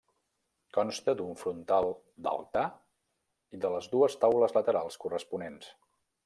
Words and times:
Consta 0.77 1.13
d'un 1.17 1.35
frontal 1.41 1.89
d'altar 2.27 2.63
i 3.57 3.61
de 3.67 3.71
les 3.75 3.91
dues 3.93 4.17
taules 4.25 4.57
laterals 4.59 4.99
corresponents. 5.05 5.71